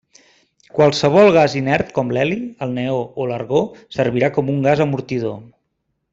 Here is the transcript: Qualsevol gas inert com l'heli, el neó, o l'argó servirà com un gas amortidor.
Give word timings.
Qualsevol 0.77 1.29
gas 1.35 1.55
inert 1.59 1.91
com 1.97 2.13
l'heli, 2.17 2.37
el 2.67 2.73
neó, 2.79 2.97
o 3.25 3.29
l'argó 3.33 3.61
servirà 3.99 4.31
com 4.39 4.51
un 4.57 4.67
gas 4.71 4.83
amortidor. 4.89 5.39